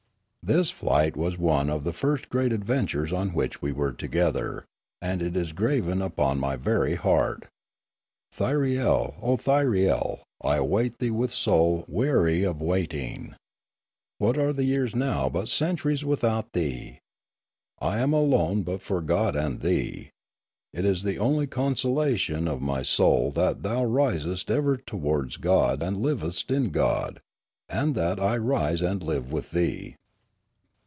[0.43, 4.65] This flight was one of the first great adventures on which we were together,
[4.99, 7.47] and it is graven upon my very heart.
[8.33, 13.35] Thyriel, O Thyriel, I await thee with soul weary of waiting!
[14.17, 16.97] What are the years now but cen turies without thee?
[17.79, 20.09] I am alone but for God and thee.
[20.73, 25.97] It is the only consolation of my soul that thou risest ever towards God and
[25.97, 27.19] livest in God,
[27.69, 29.97] and that I rise and live with thee.